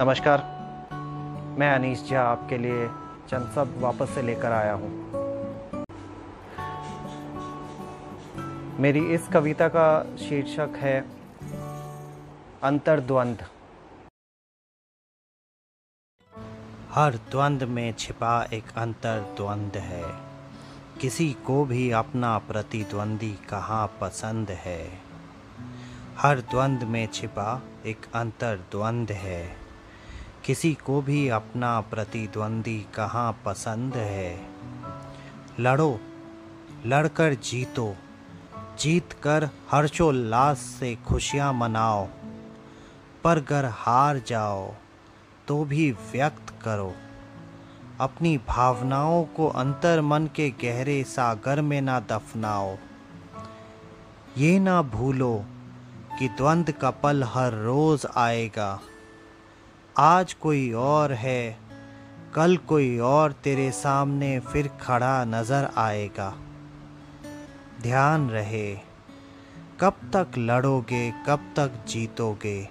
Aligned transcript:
नमस्कार। 0.00 0.42
मैं 1.58 1.70
अनीश 1.74 2.02
झा 2.10 2.22
आपके 2.22 2.58
लिए 2.58 2.86
चंद 3.28 3.50
शब्द 3.54 3.80
वापस 3.80 4.10
से 4.10 4.22
लेकर 4.22 4.52
आया 4.52 4.72
हूँ। 4.72 4.90
मेरी 8.80 9.00
इस 9.14 9.28
कविता 9.28 9.68
का 9.68 10.16
शीर्षक 10.16 10.76
है, 10.76 11.00
अंतर्द्वंद। 12.62 13.44
हर 16.90 17.16
द्वंद 17.30 17.62
में 17.62 17.92
छिपा 17.92 18.42
एक 18.52 18.72
अंतर्द्वंद 18.76 19.76
है। 19.76 20.04
किसी 21.00 21.32
को 21.46 21.64
भी 21.64 21.90
अपना 21.90 22.38
प्रतिद्वंदी 22.38 23.36
कहाँ 23.48 23.86
पसंद 24.00 24.50
है? 24.50 24.82
हर 26.18 26.40
द्वंद 26.40 26.82
में 26.82 27.06
छिपा 27.06 27.62
एक 27.86 28.12
अंतर्द्वंद 28.14 29.12
है। 29.12 29.67
किसी 30.48 30.74
को 30.74 31.02
भी 31.02 31.28
अपना 31.28 31.80
प्रतिद्वंदी 31.80 32.86
कहाँ 32.94 33.40
पसंद 33.44 33.94
है? 33.94 34.40
लड़ो, 35.60 36.00
लड़कर 36.86 37.34
जीतो 37.34 37.96
जीत 38.78 39.12
कर 39.12 39.48
हर्षोल्लास 39.72 40.58
से 40.58 40.96
खुशियाँ 41.06 41.52
मनाओ, 41.52 42.08
पर 43.24 43.38
अगर 43.38 43.64
हार 43.64 44.22
जाओ 44.26 44.74
तो 45.48 45.64
भी 45.64 45.92
व्यक्त 45.92 46.54
करो। 46.64 46.92
अपनी 48.00 48.38
भावनाओं 48.38 49.24
को 49.24 49.48
अंतर 49.48 50.00
मन 50.00 50.26
के 50.26 50.50
गहरे 50.50 51.04
सागर 51.04 51.60
में 51.60 51.80
ना 51.80 52.00
दफनाओ। 52.00 52.76
ये 54.38 54.58
ना 54.58 54.82
भूलो 54.82 55.44
कि 56.18 56.28
द्वंद्व 56.28 56.72
का 56.72 56.90
पल 56.90 57.24
हर 57.24 57.52
रोज 57.52 58.06
आएगा। 58.16 58.80
आज 60.00 60.32
कोई 60.32 60.70
और 60.72 61.12
है, 61.12 61.58
कल 62.34 62.56
कोई 62.56 62.98
और 62.98 63.32
तेरे 63.32 63.70
सामने 63.70 64.38
फिर 64.40 64.68
खड़ा 64.80 65.24
नज़र 65.24 65.68
आएगा। 65.76 66.28
ध्यान 67.82 68.28
रहे, 68.30 68.76
कब 69.80 69.96
तक 70.14 70.38
लड़ोगे, 70.38 71.10
कब 71.26 71.52
तक 71.56 71.82
जीतोगे, 71.88 72.68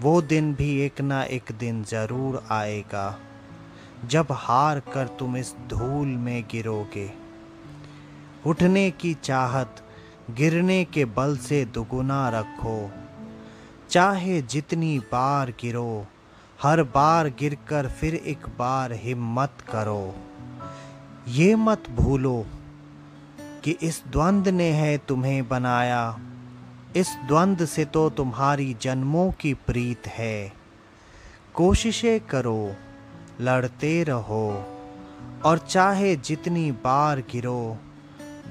वो 0.00 0.22
दिन 0.22 0.52
भी 0.54 0.80
एक 0.80 1.00
ना 1.00 1.22
एक 1.22 1.52
दिन 1.52 1.82
ज़रूर 1.84 2.42
आएगा, 2.50 3.18
जब 4.06 4.26
हार 4.32 4.80
कर 4.80 5.16
तुम 5.18 5.36
इस 5.36 5.54
धूल 5.68 6.06
में 6.06 6.44
गिरोगे। 6.50 7.10
उठने 8.46 8.90
की 8.90 9.14
चाहत, 9.14 9.82
गिरने 10.30 10.84
के 10.84 11.04
बल 11.04 11.36
से 11.38 11.64
दुगुना 11.64 12.28
रखो, 12.28 12.90
चाहे 13.90 14.42
जितनी 14.42 14.98
बार 14.98 15.50
गिरो 15.50 16.06
हर 16.62 16.82
बार 16.82 17.28
गिरकर 17.28 17.88
फिर 17.88 18.14
एक 18.14 18.46
बार 18.58 18.92
हिम्मत 18.92 19.52
करो। 19.72 20.14
ये 21.28 21.54
मत 21.54 21.90
भूलो 21.90 22.46
कि 23.64 23.70
इस 23.70 24.02
द्वंद 24.08 24.48
ने 24.48 24.70
है 24.70 24.98
तुम्हें 24.98 25.48
बनाया। 25.48 26.20
इस 26.96 27.16
द्वंद 27.28 27.64
से 27.64 27.84
तो 27.84 28.10
तुम्हारी 28.10 28.76
जन्मों 28.80 29.32
की 29.32 29.54
प्रीत 29.54 30.06
है। 30.06 30.52
कोशिशें 31.54 32.20
करो, 32.20 32.74
लड़ते 33.40 34.04
रहो, 34.04 34.66
और 35.44 35.58
चाहे 35.58 36.16
जितनी 36.16 36.72
बार 36.72 37.20
गिरो, 37.20 37.78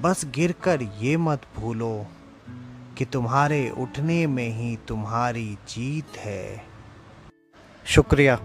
बस 0.02 0.24
गिरकर 0.24 0.82
ये 0.82 1.16
मत 1.16 1.42
भूलो 1.56 2.06
कि 2.98 3.04
तुम्हारे 3.04 3.70
उठने 3.70 4.26
में 4.26 4.48
ही 4.48 4.78
तुम्हारी 4.88 5.58
जीत 5.68 6.16
है। 6.16 6.69
शुक्रिया। 7.86 8.38